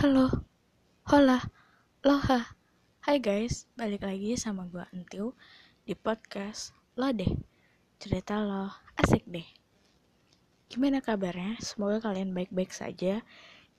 Halo, 0.00 0.32
hola, 1.12 1.44
loha. 2.00 2.56
Hai 3.04 3.20
guys, 3.20 3.68
balik 3.76 4.08
lagi 4.08 4.32
sama 4.40 4.64
gue 4.64 4.80
Entiu 4.96 5.36
Di 5.84 5.92
podcast 5.92 6.72
Lo 6.96 7.12
deh 7.12 7.28
Cerita 8.00 8.40
lo, 8.40 8.72
asik 8.96 9.28
deh. 9.28 9.44
Gimana 10.72 11.04
kabarnya? 11.04 11.60
Semoga 11.60 12.00
kalian 12.00 12.32
baik-baik 12.32 12.72
saja 12.72 13.20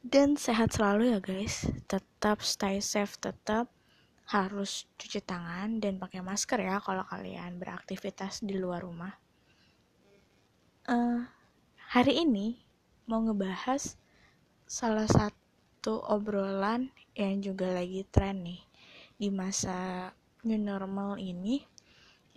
Dan 0.05 0.38
sehat 0.38 0.77
selalu 0.77 1.09
ya 1.09 1.18
guys. 1.18 1.65
Tetap 1.89 2.45
stay 2.45 2.77
safe, 2.85 3.17
tetap 3.17 3.73
harus 4.29 4.85
cuci 5.01 5.25
tangan 5.25 5.81
dan 5.81 5.97
pakai 5.97 6.21
masker 6.21 6.61
ya 6.61 6.77
kalau 6.85 7.01
kalian 7.01 7.57
beraktivitas 7.57 8.45
di 8.45 8.61
luar 8.61 8.85
rumah. 8.85 9.17
Uh, 10.85 11.25
hari 11.97 12.21
ini 12.21 12.61
mau 13.09 13.25
ngebahas 13.25 13.97
salah 14.69 15.09
satu 15.09 15.41
satu 15.82 15.98
obrolan 16.13 16.94
yang 17.17 17.41
juga 17.41 17.73
lagi 17.73 18.05
tren 18.05 18.45
nih 18.45 18.62
di 19.17 19.34
masa 19.34 20.13
new 20.45 20.62
normal 20.62 21.17
ini 21.17 21.66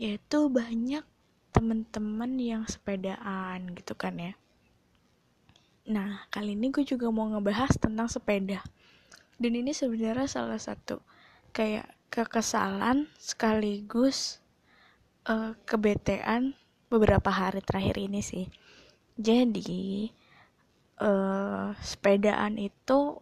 yaitu 0.01 0.49
banyak 0.49 1.05
temen-temen 1.53 2.41
yang 2.41 2.65
sepedaan 2.65 3.69
gitu 3.77 3.93
kan 4.01 4.17
ya. 4.17 4.33
Nah 5.93 6.25
kali 6.33 6.57
ini 6.57 6.73
gue 6.73 6.89
juga 6.89 7.13
mau 7.13 7.29
ngebahas 7.29 7.77
tentang 7.77 8.09
sepeda. 8.09 8.65
Dan 9.37 9.61
ini 9.61 9.77
sebenarnya 9.77 10.25
salah 10.25 10.57
satu 10.57 11.05
kayak 11.53 11.85
kekesalan 12.09 13.13
sekaligus 13.21 14.41
uh, 15.29 15.53
kebetean 15.69 16.57
beberapa 16.89 17.29
hari 17.29 17.61
terakhir 17.61 18.01
ini 18.01 18.25
sih. 18.25 18.49
Jadi 19.21 20.09
uh, 20.97 21.77
sepedaan 21.85 22.57
itu 22.57 23.21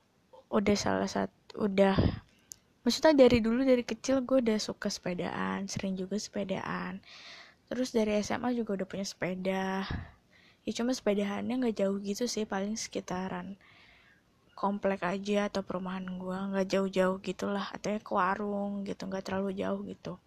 udah 0.52 0.77
salah 0.77 1.09
satu 1.09 1.65
udah 1.65 1.97
maksudnya 2.84 3.17
dari 3.17 3.41
dulu 3.41 3.64
dari 3.64 3.81
kecil 3.83 4.20
gue 4.20 4.45
udah 4.45 4.59
suka 4.61 4.92
sepedaan 4.92 5.64
sering 5.67 5.97
juga 5.97 6.20
sepedaan. 6.20 7.00
Terus 7.72 7.89
dari 7.97 8.20
SMA 8.20 8.53
juga 8.53 8.77
udah 8.77 8.86
punya 8.86 9.06
sepeda. 9.09 9.89
Ya 10.62 10.72
cuma 10.77 10.92
sepedaannya 10.92 11.55
nggak 11.64 11.77
jauh 11.81 11.97
gitu 12.05 12.28
sih 12.28 12.44
paling 12.44 12.77
sekitaran 12.77 13.56
komplek 14.53 15.03
aja 15.03 15.48
atau 15.50 15.64
perumahan 15.64 16.06
gue 16.06 16.39
nggak 16.55 16.69
jauh-jauh 16.69 17.19
gitulah 17.25 17.66
atau 17.72 17.98
ke 17.98 18.12
warung 18.12 18.84
gitu 18.87 19.09
nggak 19.09 19.25
terlalu 19.25 19.56
jauh 19.59 19.81
gitu. 19.89 20.20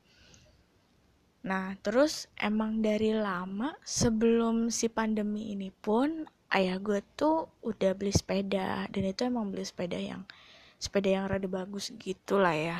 Nah 1.46 1.78
terus 1.80 2.26
emang 2.36 2.82
dari 2.82 3.14
lama 3.14 3.78
sebelum 3.86 4.74
si 4.74 4.90
pandemi 4.90 5.54
ini 5.54 5.70
pun 5.70 6.26
ayah 6.56 6.80
gue 6.80 7.04
tuh 7.20 7.52
udah 7.62 7.92
beli 7.92 8.16
sepeda 8.16 8.88
dan 8.88 9.04
itu 9.04 9.28
emang 9.28 9.52
beli 9.52 9.68
sepeda 9.68 10.00
yang 10.00 10.24
sepeda 10.80 11.12
yang 11.12 11.26
rada 11.28 11.48
bagus 11.52 11.92
gitu 12.00 12.40
lah 12.40 12.56
ya. 12.56 12.78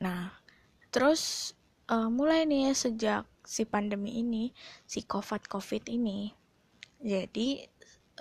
Nah 0.00 0.32
terus 0.88 1.52
uh, 1.92 2.08
mulai 2.08 2.48
nih 2.48 2.70
ya 2.70 2.74
sejak 2.74 3.22
si 3.44 3.68
pandemi 3.68 4.24
ini 4.24 4.56
si 4.88 5.04
covid 5.04 5.44
covid 5.44 5.84
ini. 5.92 6.32
Jadi 7.04 7.60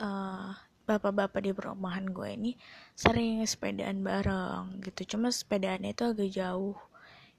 uh, 0.04 0.52
bapak-bapak 0.84 1.40
di 1.40 1.56
perumahan 1.56 2.04
gue 2.12 2.30
ini 2.36 2.52
sering 2.92 3.40
sepedaan 3.48 4.04
bareng 4.04 4.84
gitu. 4.84 5.16
Cuma 5.16 5.32
sepedaannya 5.32 5.96
itu 5.96 6.04
agak 6.04 6.30
jauh 6.36 6.76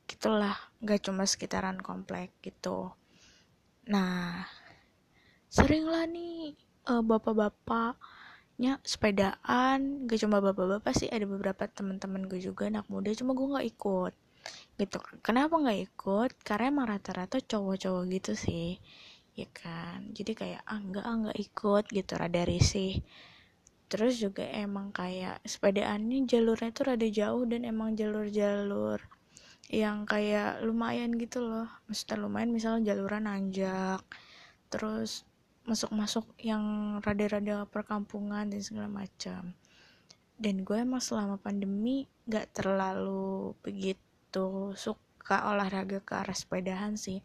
gitulah 0.04 0.56
nggak 0.84 1.00
cuma 1.04 1.28
sekitaran 1.28 1.80
komplek 1.80 2.32
gitu. 2.40 2.92
Nah 3.88 4.48
sering 5.54 5.86
lah 5.86 6.02
nih 6.10 6.58
uh, 6.90 7.02
bapak-bapaknya 7.06 8.82
sepedaan. 8.82 10.10
Gak 10.10 10.18
cuma 10.26 10.42
bapak-bapak 10.42 10.90
sih 10.98 11.06
ada 11.06 11.22
beberapa 11.30 11.70
teman-teman 11.70 12.26
gue 12.26 12.42
juga 12.42 12.66
anak 12.66 12.90
muda. 12.90 13.14
Cuma 13.14 13.38
gue 13.38 13.46
nggak 13.46 13.68
ikut 13.78 14.14
gitu 14.76 14.98
kenapa 15.22 15.54
nggak 15.56 15.80
ikut? 15.88 16.30
Karena 16.42 16.68
emang 16.74 16.86
rata-rata 16.90 17.38
cowok-cowok 17.40 18.04
gitu 18.10 18.32
sih 18.34 18.76
ya 19.38 19.46
kan. 19.54 20.10
Jadi 20.10 20.32
kayak 20.34 20.62
ah 20.66 20.78
enggak 20.82 21.04
ah 21.06 21.14
nggak 21.22 21.38
ikut 21.38 21.84
gitu 21.94 22.12
rada 22.18 22.42
risih. 22.42 23.00
Terus 23.86 24.18
juga 24.18 24.42
emang 24.50 24.90
kayak 24.90 25.38
sepedaannya 25.46 26.26
jalurnya 26.26 26.70
tuh 26.74 26.84
rada 26.90 27.08
jauh 27.08 27.46
dan 27.46 27.62
emang 27.62 27.94
jalur-jalur 27.94 28.98
yang 29.70 30.02
kayak 30.04 30.60
lumayan 30.66 31.14
gitu 31.14 31.40
loh. 31.46 31.70
Maksudnya 31.86 32.16
lumayan 32.20 32.50
misalnya 32.50 32.92
jaluran 32.94 33.30
nanjak 33.30 34.02
terus 34.74 35.22
masuk-masuk 35.64 36.28
yang 36.40 36.96
rada-rada 37.00 37.64
perkampungan 37.68 38.48
dan 38.52 38.60
segala 38.60 38.88
macam. 38.88 39.56
Dan 40.36 40.66
gue 40.66 40.76
emang 40.80 41.00
selama 41.00 41.40
pandemi 41.40 42.04
gak 42.28 42.52
terlalu 42.52 43.56
begitu 43.64 44.76
suka 44.76 45.48
olahraga 45.48 46.04
ke 46.04 46.12
arah 46.12 46.36
sepedahan 46.36 47.00
sih. 47.00 47.24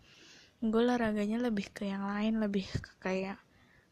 Gue 0.59 0.83
olahraganya 0.83 1.39
lebih 1.39 1.72
ke 1.72 1.88
yang 1.88 2.07
lain 2.07 2.39
lebih 2.39 2.67
ke 2.67 2.91
kayak 2.99 3.39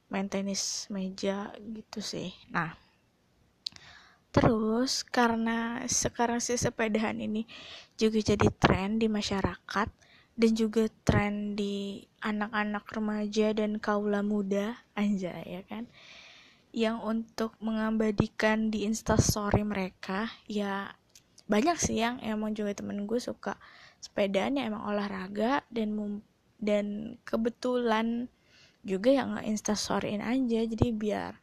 main 0.08 0.32
tenis 0.32 0.88
meja 0.88 1.52
gitu 1.60 2.00
sih. 2.00 2.32
Nah 2.52 2.88
terus 4.38 5.02
karena 5.02 5.82
sekarang 5.90 6.38
si 6.38 6.54
sepedahan 6.54 7.18
ini 7.18 7.50
juga 7.98 8.22
jadi 8.22 8.48
tren 8.54 9.02
di 9.02 9.10
masyarakat 9.10 9.90
dan 10.38 10.52
juga 10.54 10.86
tren 11.02 11.58
di 11.58 12.06
anak-anak 12.22 12.86
remaja 12.90 13.54
dan 13.54 13.78
kaula 13.78 14.26
muda 14.26 14.78
aja 14.98 15.34
ya 15.44 15.62
kan? 15.66 15.90
Yang 16.76 16.98
untuk 17.02 17.52
mengabadikan 17.64 18.70
di 18.70 18.86
instastory 18.86 19.64
mereka 19.66 20.30
ya 20.46 20.94
banyak 21.48 21.80
sih 21.80 22.04
yang 22.04 22.20
emang 22.20 22.52
juga 22.54 22.76
temen 22.76 23.08
gue 23.08 23.18
suka 23.18 23.56
sepedaan 24.04 24.60
ya 24.60 24.68
emang 24.68 24.84
olahraga 24.84 25.64
dan 25.72 26.22
dan 26.60 27.18
kebetulan 27.24 28.28
juga 28.84 29.10
yang 29.12 29.40
instastoryin 29.42 30.22
aja. 30.22 30.64
Jadi 30.68 30.92
biar 30.92 31.40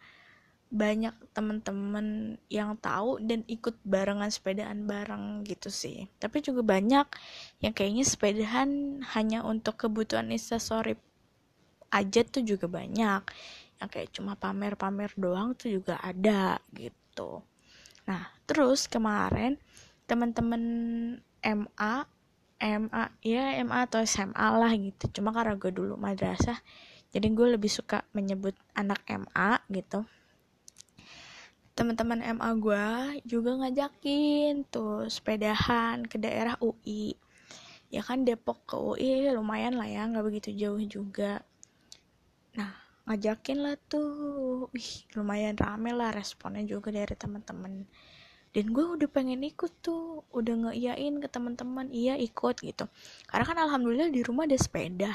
banyak 0.75 1.15
temen-temen 1.31 2.35
yang 2.51 2.75
tahu 2.83 3.23
dan 3.23 3.47
ikut 3.47 3.79
barengan 3.87 4.27
sepedaan 4.27 4.91
bareng 4.91 5.47
gitu 5.47 5.71
sih. 5.71 6.11
Tapi 6.19 6.43
juga 6.43 6.67
banyak 6.67 7.07
yang 7.62 7.71
kayaknya 7.71 8.03
sepedahan 8.03 8.99
hanya 9.15 9.47
untuk 9.47 9.79
kebutuhan 9.87 10.35
instastory 10.35 10.99
aja 11.95 12.27
tuh 12.27 12.43
juga 12.43 12.67
banyak. 12.67 13.23
Yang 13.79 13.89
kayak 13.95 14.11
cuma 14.19 14.35
pamer-pamer 14.35 15.15
doang 15.15 15.55
tuh 15.55 15.71
juga 15.79 15.95
ada 16.03 16.59
gitu. 16.75 17.39
Nah 18.11 18.35
terus 18.43 18.91
kemarin 18.91 19.55
temen-temen 20.11 20.62
MA 21.39 21.95
MA 22.59 23.05
ya 23.23 23.62
MA 23.62 23.79
atau 23.87 24.03
SMA 24.03 24.49
lah 24.59 24.75
gitu. 24.75 25.23
Cuma 25.23 25.31
karena 25.31 25.55
gue 25.55 25.71
dulu 25.71 25.95
madrasah 25.95 26.59
jadi 27.15 27.31
gue 27.31 27.47
lebih 27.55 27.71
suka 27.71 28.03
menyebut 28.11 28.59
anak 28.75 29.06
MA 29.06 29.62
gitu 29.71 30.03
teman-teman 31.75 32.23
MA 32.39 32.51
gue 32.59 32.87
juga 33.27 33.51
ngajakin 33.59 34.67
tuh 34.71 35.11
sepedahan 35.11 36.07
ke 36.07 36.17
daerah 36.23 36.55
UI 36.62 37.19
ya 37.95 38.03
kan 38.03 38.27
Depok 38.27 38.67
ke 38.67 38.75
UI 38.75 39.31
lumayan 39.31 39.79
lah 39.79 39.87
ya 39.87 40.03
nggak 40.11 40.27
begitu 40.27 40.51
jauh 40.51 40.83
juga. 40.83 41.47
Nah 42.59 42.75
ngajakin 43.07 43.59
lah 43.62 43.79
tuh. 43.87 44.67
Wih 44.75 44.91
lumayan 45.15 45.55
rame 45.55 45.95
lah 45.95 46.11
responnya 46.11 46.67
juga 46.67 46.91
dari 46.91 47.15
teman-teman. 47.15 47.87
Dan 48.55 48.71
gue 48.71 48.87
udah 48.87 49.09
pengen 49.11 49.43
ikut 49.47 49.83
tuh 49.83 50.27
udah 50.35 50.55
ngeiyain 50.71 51.23
ke 51.23 51.29
teman-teman 51.31 51.91
iya 51.95 52.19
ikut 52.19 52.59
gitu. 52.62 52.91
Karena 53.31 53.45
kan 53.47 53.59
alhamdulillah 53.62 54.11
di 54.11 54.27
rumah 54.27 54.51
ada 54.51 54.59
sepeda 54.59 55.15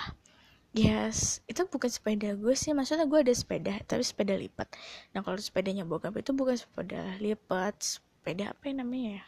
Yes, 0.69 1.41
itu 1.50 1.66
bukan 1.66 1.90
sepeda 1.90 2.38
gue 2.38 2.53
sih, 2.53 2.78
maksudnya 2.78 3.09
gue 3.09 3.25
ada 3.25 3.34
sepeda, 3.34 3.74
tapi 3.90 4.06
sepeda 4.06 4.38
lipat. 4.38 4.69
Nah 5.18 5.25
kalau 5.25 5.41
sepedanya 5.41 5.81
bokap 5.81 6.13
itu 6.22 6.30
bukan 6.30 6.53
sepeda 6.62 7.17
lipat, 7.17 7.73
sepeda 7.82 8.53
apa 8.53 8.70
yang 8.70 8.85
namanya 8.85 9.17
ya? 9.17 9.26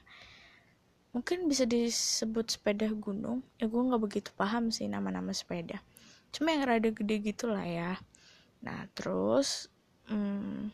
Mungkin 1.18 1.50
bisa 1.50 1.66
disebut 1.66 2.46
sepeda 2.46 2.86
gunung, 2.94 3.42
ya 3.58 3.66
gue 3.66 3.82
nggak 3.82 4.02
begitu 4.06 4.30
paham 4.38 4.70
sih 4.70 4.86
nama-nama 4.86 5.34
sepeda. 5.34 5.82
Cuma 6.30 6.54
yang 6.54 6.62
rada 6.62 6.94
gede 6.94 7.34
gitu 7.34 7.50
lah 7.50 7.66
ya. 7.66 7.98
Nah 8.62 8.86
terus, 8.94 9.66
hmm, 10.14 10.70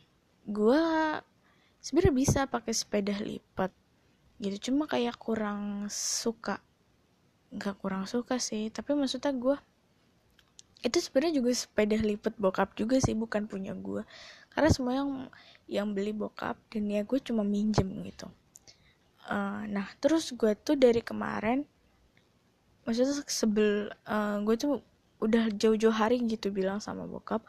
gue 0.51 0.83
sebenarnya 1.79 2.11
bisa 2.11 2.39
pakai 2.43 2.75
sepeda 2.75 3.15
lipat, 3.15 3.71
gitu. 4.43 4.67
Cuma 4.69 4.83
kayak 4.83 5.15
kurang 5.15 5.87
suka, 5.87 6.59
nggak 7.55 7.79
kurang 7.79 8.03
suka 8.03 8.35
sih, 8.35 8.67
tapi 8.67 8.99
maksudnya 8.99 9.31
gue 9.31 9.55
itu 10.85 10.97
sebenarnya 11.01 11.41
juga 11.41 11.51
sepeda 11.57 11.97
lipat 11.97 12.37
bokap 12.37 12.77
juga 12.77 13.01
sih 13.01 13.17
bukan 13.17 13.49
punya 13.49 13.73
gue 13.73 14.05
karena 14.53 14.69
semua 14.69 14.93
yang 14.93 15.11
yang 15.65 15.87
beli 15.93 16.13
bokap 16.13 16.57
dan 16.69 16.89
ya 16.89 17.01
gue 17.01 17.19
cuma 17.21 17.41
minjem 17.41 17.85
gitu. 18.05 18.29
Uh, 19.27 19.67
nah 19.67 19.89
terus 19.99 20.31
gue 20.31 20.55
tuh 20.55 20.79
dari 20.79 21.03
kemarin 21.03 21.67
maksudnya 22.87 23.19
sebel 23.27 23.91
uh, 24.07 24.39
gue 24.45 24.55
tuh 24.55 24.79
udah 25.19 25.51
jauh-jauh 25.51 25.91
hari 25.91 26.23
gitu 26.23 26.53
bilang 26.53 26.79
sama 26.79 27.03
bokap 27.03 27.43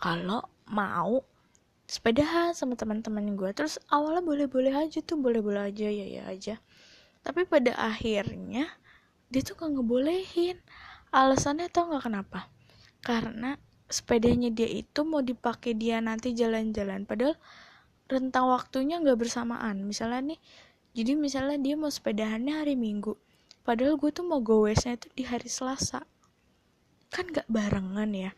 kalau 0.00 0.42
mau 0.66 1.22
sepedahan 1.86 2.56
sama 2.56 2.74
teman-teman 2.74 3.38
gue 3.38 3.50
terus 3.54 3.78
awalnya 3.92 4.24
boleh-boleh 4.24 4.74
aja 4.74 4.98
tuh 5.04 5.20
boleh-boleh 5.20 5.70
aja 5.70 5.86
ya 5.86 6.06
ya 6.06 6.22
aja. 6.26 6.54
Tapi 7.20 7.44
pada 7.44 7.76
akhirnya 7.76 8.66
dia 9.28 9.40
tuh 9.44 9.54
gak 9.60 9.76
ngebolehin. 9.76 10.56
Alasannya 11.12 11.68
tau 11.68 11.92
gak 11.92 12.08
kenapa 12.08 12.48
karena 13.00 13.56
sepedanya 13.90 14.48
dia 14.54 14.70
itu 14.70 15.02
mau 15.02 15.20
dipakai 15.20 15.74
dia 15.74 15.98
nanti 15.98 16.32
jalan-jalan. 16.32 17.04
Padahal 17.04 17.34
rentang 18.06 18.46
waktunya 18.50 19.02
nggak 19.02 19.18
bersamaan. 19.18 19.82
Misalnya 19.82 20.34
nih 20.34 20.40
jadi 20.90 21.12
misalnya 21.14 21.58
dia 21.58 21.74
mau 21.78 21.90
sepedahannya 21.90 22.54
hari 22.54 22.74
minggu. 22.74 23.14
Padahal 23.62 24.00
gue 24.00 24.10
tuh 24.10 24.24
mau 24.26 24.42
goesnya 24.42 24.98
itu 24.98 25.08
di 25.14 25.24
hari 25.26 25.46
selasa. 25.46 26.02
Kan 27.10 27.30
nggak 27.30 27.50
barengan 27.50 28.10
ya. 28.14 28.32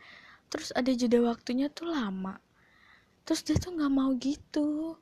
Terus 0.49 0.69
ada 0.73 0.89
jeda 0.93 1.21
waktunya 1.21 1.69
tuh 1.69 1.89
lama. 1.89 2.37
Terus 3.23 3.41
dia 3.41 3.57
tuh 3.57 3.73
nggak 3.73 3.93
mau 3.93 4.09
gitu. 4.19 4.97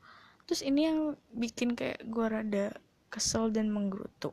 Terus 0.48 0.62
ini 0.64 0.88
yang 0.88 1.16
bikin 1.32 1.76
kayak 1.76 2.04
gue 2.08 2.26
rada 2.28 2.66
kesel 3.12 3.52
dan 3.52 3.68
menggerutu. 3.68 4.32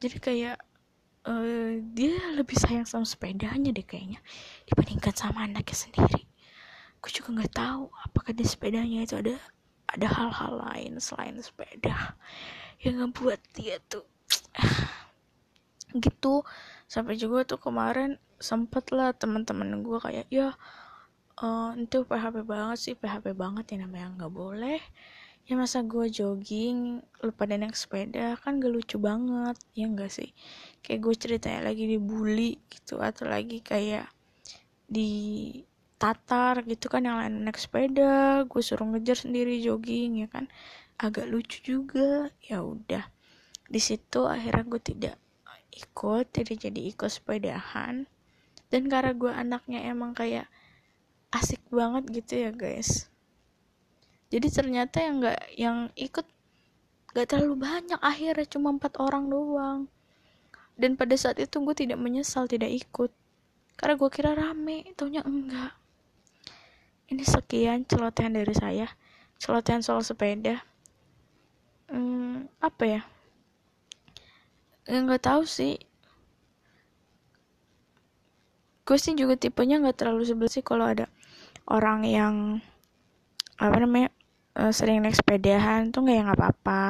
Jadi 0.00 0.16
kayak 0.16 0.56
uh, 1.28 1.72
dia 1.92 2.16
lebih 2.32 2.56
sayang 2.56 2.88
sama 2.88 3.04
sepedanya 3.04 3.68
deh 3.68 3.84
kayaknya 3.84 4.18
dibandingkan 4.64 5.12
sama 5.12 5.44
anaknya 5.44 5.76
sendiri. 5.76 6.24
Gue 6.98 7.10
juga 7.12 7.36
nggak 7.36 7.52
tahu 7.54 7.84
apakah 8.08 8.32
di 8.32 8.44
sepedanya 8.48 9.04
itu 9.04 9.14
ada 9.20 9.36
ada 9.88 10.08
hal-hal 10.08 10.52
lain 10.68 10.96
selain 11.00 11.36
sepeda 11.40 12.16
yang 12.80 13.04
ngebuat 13.04 13.40
dia 13.52 13.76
tuh 13.86 14.08
gitu. 16.04 16.42
Sampai 16.88 17.20
juga 17.20 17.44
tuh 17.44 17.60
kemarin 17.60 18.16
sempet 18.40 18.88
lah 18.96 19.12
teman-teman 19.12 19.84
gue 19.84 19.98
kayak 20.00 20.26
ya 20.32 20.56
uh, 21.42 21.70
itu 21.74 22.06
PHP 22.06 22.46
banget 22.46 22.78
sih 22.78 22.94
PHP 22.94 23.34
banget 23.34 23.74
ya 23.74 23.84
namanya 23.84 24.14
nggak 24.14 24.32
boleh 24.32 24.80
ya 25.48 25.56
masa 25.56 25.80
gue 25.80 26.12
jogging 26.12 27.00
lupa 27.24 27.48
dan 27.48 27.64
naik 27.64 27.72
sepeda 27.72 28.36
kan 28.36 28.60
gak 28.60 28.68
lucu 28.68 29.00
banget 29.00 29.56
ya 29.72 29.88
enggak 29.88 30.12
sih? 30.12 30.36
Kayak 30.84 31.00
gue 31.08 31.14
ceritanya 31.16 31.60
lagi 31.72 31.88
dibully 31.88 32.60
gitu 32.68 33.00
atau 33.00 33.24
lagi 33.24 33.64
kayak 33.64 34.12
di 34.84 35.08
tatar 35.96 36.68
gitu 36.68 36.92
kan 36.92 37.08
yang 37.08 37.16
lain 37.16 37.48
naik 37.48 37.56
sepeda 37.56 38.44
gue 38.44 38.60
suruh 38.60 38.84
ngejar 38.92 39.24
sendiri 39.24 39.56
jogging 39.64 40.20
ya 40.20 40.28
kan? 40.28 40.52
Agak 41.00 41.24
lucu 41.32 41.64
juga 41.64 42.28
ya 42.44 42.60
udah. 42.60 43.08
Di 43.72 43.80
situ 43.80 44.28
akhirnya 44.28 44.68
gue 44.68 44.80
tidak 44.84 45.16
ikut 45.72 46.28
tidak 46.28 46.60
jadi 46.60 46.80
ikut 46.92 47.08
sepedahan. 47.08 48.04
Dan 48.68 48.92
karena 48.92 49.16
gue 49.16 49.32
anaknya 49.32 49.80
emang 49.88 50.12
kayak 50.12 50.44
asik 51.32 51.64
banget 51.72 52.04
gitu 52.12 52.36
ya 52.36 52.52
guys 52.52 53.08
jadi 54.28 54.48
ternyata 54.52 55.00
yang 55.00 55.14
nggak 55.24 55.40
yang 55.56 55.78
ikut 55.96 56.26
gak 57.16 57.32
terlalu 57.32 57.64
banyak 57.64 57.96
akhirnya 58.04 58.44
cuma 58.44 58.68
empat 58.76 59.00
orang 59.00 59.32
doang. 59.32 59.88
Dan 60.78 60.94
pada 60.94 61.16
saat 61.16 61.40
itu 61.40 61.58
gue 61.58 61.74
tidak 61.74 61.98
menyesal 61.98 62.44
tidak 62.46 62.70
ikut. 62.70 63.10
Karena 63.74 63.96
gue 63.96 64.10
kira 64.12 64.36
rame 64.36 64.92
taunya 64.94 65.24
enggak. 65.24 65.72
Ini 67.08 67.24
sekian 67.24 67.88
celotehan 67.88 68.36
dari 68.36 68.52
saya. 68.52 68.86
Celotehan 69.40 69.80
soal 69.80 70.04
sepeda. 70.04 70.60
Hmm, 71.88 72.46
apa 72.60 72.84
ya? 72.84 73.02
Nggak 74.84 75.24
tahu 75.24 75.42
sih. 75.48 75.80
Gue 78.84 79.00
sih 79.00 79.16
juga 79.16 79.40
tipenya 79.40 79.80
nggak 79.80 80.04
terlalu 80.04 80.22
sebel 80.28 80.48
sih 80.52 80.62
kalau 80.62 80.84
ada 80.84 81.08
orang 81.68 82.04
yang 82.04 82.34
apa 83.58 83.76
namanya 83.82 84.08
uh, 84.58 84.72
sering 84.74 85.00
naik 85.00 85.14
sepedahan 85.14 85.94
tuh 85.94 86.02
nggak 86.04 86.16
ya 86.18 86.22
nggak 86.26 86.38
apa-apa. 86.38 86.84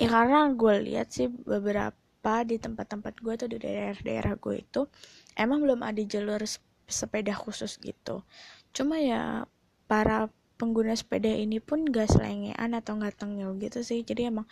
Ya 0.00 0.08
karena 0.08 0.48
gue 0.52 0.74
lihat 0.92 1.12
sih 1.12 1.28
beberapa 1.28 2.32
di 2.42 2.56
tempat-tempat 2.56 3.14
gue 3.20 3.34
tuh 3.36 3.48
di 3.52 3.58
daerah-daerah 3.60 4.34
gue 4.40 4.64
itu 4.64 4.88
emang 5.36 5.62
belum 5.62 5.84
ada 5.84 6.00
jalur 6.02 6.42
sepeda 6.88 7.36
khusus 7.36 7.76
gitu. 7.80 8.24
Cuma 8.72 9.00
ya 9.00 9.44
para 9.86 10.32
pengguna 10.56 10.96
sepeda 10.96 11.28
ini 11.28 11.60
pun 11.60 11.84
gak 11.84 12.16
selengean 12.16 12.72
atau 12.72 12.96
gak 12.98 13.20
tengil 13.20 13.56
gitu 13.60 13.84
sih. 13.84 14.02
Jadi 14.02 14.32
emang 14.32 14.48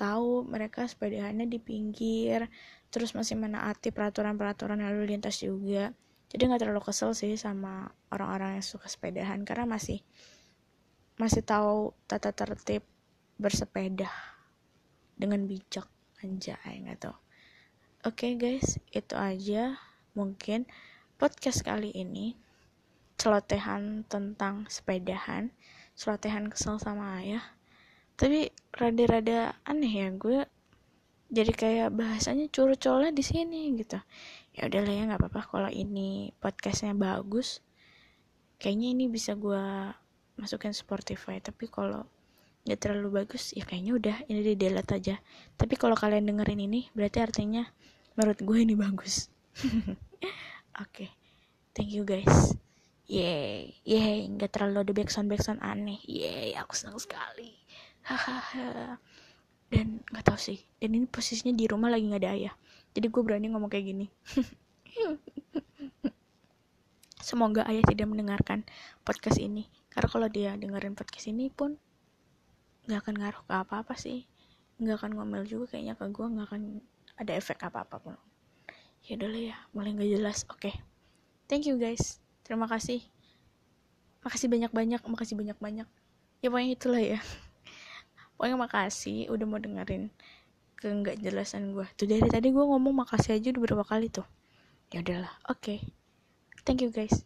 tahu 0.00 0.48
mereka 0.48 0.88
sepedahannya 0.88 1.44
di 1.44 1.60
pinggir 1.60 2.48
terus 2.90 3.14
masih 3.14 3.38
menaati 3.38 3.92
peraturan-peraturan 3.94 4.80
lalu 4.80 5.14
lintas 5.14 5.38
juga. 5.38 5.94
Jadi 6.30 6.46
nggak 6.46 6.62
terlalu 6.62 6.82
kesel 6.82 7.10
sih 7.10 7.34
sama 7.34 7.90
orang-orang 8.14 8.58
yang 8.58 8.66
suka 8.66 8.86
sepedahan 8.86 9.42
karena 9.42 9.66
masih 9.66 9.98
masih 11.20 11.44
tahu 11.44 11.92
tata 12.08 12.32
tertib 12.32 12.80
bersepeda 13.36 14.08
dengan 15.20 15.44
bijak. 15.44 15.84
Anjay 16.24 16.80
nggak 16.80 16.96
tahu. 17.04 17.16
Oke 18.08 18.32
okay, 18.32 18.32
guys 18.40 18.80
itu 18.96 19.12
aja 19.12 19.76
mungkin 20.16 20.64
podcast 21.20 21.60
kali 21.60 21.92
ini. 21.92 22.40
Celotehan 23.20 24.08
tentang 24.08 24.64
sepedahan. 24.72 25.52
Celotehan 25.92 26.48
kesel 26.48 26.80
sama 26.80 27.20
ayah. 27.20 27.44
Tapi 28.16 28.48
rada-rada 28.72 29.60
aneh 29.68 29.92
ya 29.92 30.08
gue 30.16 30.48
jadi 31.28 31.52
kayak 31.52 32.00
bahasanya 32.00 32.48
curcolnya 32.48 33.12
di 33.12 33.20
sini 33.20 33.76
gitu. 33.76 34.00
Ya 34.56 34.72
udahlah 34.72 34.92
ya 34.96 35.04
nggak 35.04 35.20
apa-apa 35.20 35.42
kalau 35.44 35.68
ini 35.68 36.32
podcastnya 36.40 36.96
bagus. 36.96 37.60
Kayaknya 38.56 38.88
ini 38.96 39.04
bisa 39.12 39.36
gue 39.36 39.92
masukin 40.40 40.72
Spotify 40.72 41.38
tapi 41.38 41.68
kalau 41.68 42.08
nggak 42.64 42.80
terlalu 42.80 43.24
bagus 43.24 43.52
ya 43.52 43.64
kayaknya 43.64 43.92
udah 43.96 44.16
ini 44.28 44.40
di 44.40 44.54
delete 44.56 44.92
aja 44.96 45.16
tapi 45.56 45.76
kalau 45.76 45.96
kalian 45.96 46.28
dengerin 46.28 46.60
ini 46.60 46.88
berarti 46.96 47.20
artinya 47.20 47.64
menurut 48.16 48.40
gue 48.40 48.58
ini 48.60 48.74
bagus 48.76 49.28
oke 49.60 49.96
okay. 50.80 51.12
thank 51.76 51.92
you 51.92 52.04
guys 52.04 52.56
Yeay, 53.10 53.74
yeay, 53.82 54.30
nggak 54.30 54.54
terlalu 54.54 54.86
ada 54.86 54.92
backsound 54.94 55.26
backsound 55.26 55.58
aneh. 55.66 55.98
Yeay, 56.06 56.54
aku 56.54 56.78
senang 56.78 56.94
sekali. 57.02 57.58
Hahaha. 58.06 59.02
Dan 59.66 60.06
nggak 60.14 60.30
tahu 60.30 60.38
sih. 60.38 60.62
Dan 60.78 60.94
ini 60.94 61.10
posisinya 61.10 61.50
di 61.50 61.66
rumah 61.66 61.90
lagi 61.90 62.06
nggak 62.06 62.22
ada 62.22 62.30
ayah 62.38 62.54
jadi 62.94 63.06
gue 63.06 63.22
berani 63.22 63.46
ngomong 63.50 63.70
kayak 63.70 63.86
gini 63.86 64.06
semoga 67.20 67.62
ayah 67.68 67.84
tidak 67.84 68.08
mendengarkan 68.08 68.64
podcast 69.04 69.38
ini. 69.40 69.68
Karena 69.92 70.08
kalau 70.08 70.28
dia 70.28 70.56
dengerin 70.56 70.96
podcast 70.96 71.28
ini 71.28 71.52
pun 71.52 71.76
nggak 72.88 73.00
akan 73.06 73.14
ngaruh 73.20 73.42
ke 73.44 73.52
apa-apa 73.54 73.94
sih. 73.96 74.24
Nggak 74.80 75.04
akan 75.04 75.10
ngomel 75.20 75.44
juga 75.44 75.76
kayaknya 75.76 75.94
ke 75.96 76.08
gue 76.08 76.26
nggak 76.26 76.46
akan 76.48 76.62
ada 77.20 77.32
efek 77.36 77.60
apa-apa 77.60 77.96
pun. 78.00 78.14
Ya 79.04 79.16
lah 79.20 79.32
ya 79.32 79.56
mulai 79.76 79.92
nggak 79.92 80.10
jelas. 80.10 80.48
Oke. 80.48 80.72
Okay. 80.72 80.74
thank 81.48 81.68
you 81.68 81.76
guys. 81.76 82.18
Terima 82.44 82.64
kasih. 82.64 83.04
Makasih 84.24 84.48
banyak-banyak 84.48 85.00
makasih 85.04 85.36
banyak-banyak. 85.36 85.88
Ya 86.40 86.46
pokoknya 86.48 86.72
itulah 86.72 87.02
ya. 87.02 87.20
Pokoknya 88.40 88.56
makasih 88.56 89.28
udah 89.28 89.44
mau 89.44 89.60
dengerin 89.60 90.08
ke 90.80 90.88
nggak 90.88 91.20
jelasan 91.20 91.76
gue 91.76 91.84
tuh 91.92 92.08
dari 92.08 92.24
tadi 92.24 92.48
gue 92.48 92.64
ngomong 92.64 93.04
makasih 93.04 93.36
aja 93.36 93.52
udah 93.52 93.60
berapa 93.60 93.84
kali 93.84 94.08
tuh. 94.08 94.24
Ya 94.88 95.04
udahlah 95.04 95.36
oke. 95.52 95.60
okay. 95.60 95.99
Thank 96.64 96.82
you 96.82 96.90
guys. 96.90 97.24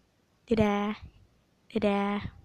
Dadah. 0.48 0.94
Dadah 1.72 2.43